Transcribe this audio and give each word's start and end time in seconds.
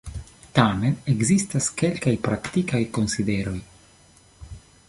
Tamen 0.59 0.95
ekzistas 1.13 1.69
kelkaj 1.83 2.15
praktikaj 2.29 2.81
konsideroj. 2.99 3.57